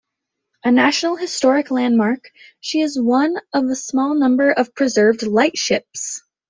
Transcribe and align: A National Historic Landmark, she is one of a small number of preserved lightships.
A 0.63 0.71
National 0.71 1.15
Historic 1.15 1.69
Landmark, 1.69 2.31
she 2.59 2.79
is 2.81 2.99
one 2.99 3.37
of 3.53 3.65
a 3.65 3.75
small 3.75 4.15
number 4.15 4.49
of 4.51 4.73
preserved 4.73 5.21
lightships. 5.21 6.23